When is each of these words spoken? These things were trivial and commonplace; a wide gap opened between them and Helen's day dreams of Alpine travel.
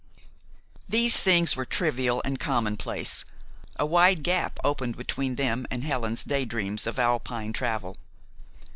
These 0.89 1.19
things 1.19 1.55
were 1.55 1.63
trivial 1.63 2.23
and 2.25 2.39
commonplace; 2.39 3.23
a 3.77 3.85
wide 3.85 4.23
gap 4.23 4.57
opened 4.63 4.97
between 4.97 5.35
them 5.35 5.67
and 5.69 5.83
Helen's 5.83 6.23
day 6.23 6.43
dreams 6.43 6.87
of 6.87 6.97
Alpine 6.97 7.53
travel. 7.53 7.95